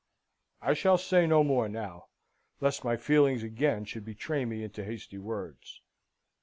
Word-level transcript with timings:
I 0.63 0.73
shall 0.73 0.97
say 0.97 1.27
no 1.27 1.43
more 1.43 1.69
now, 1.69 2.07
lest 2.59 2.83
my 2.83 2.97
feelings 2.97 3.43
again 3.43 3.85
should 3.85 4.03
betray 4.03 4.45
me 4.45 4.63
into 4.63 4.83
hasty 4.83 5.19
words. 5.19 5.79